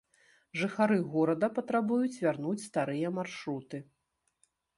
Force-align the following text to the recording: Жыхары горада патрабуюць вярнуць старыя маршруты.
Жыхары 0.61 0.95
горада 1.15 1.49
патрабуюць 1.57 2.15
вярнуць 2.25 2.55
старыя 2.65 3.13
маршруты. 3.19 3.77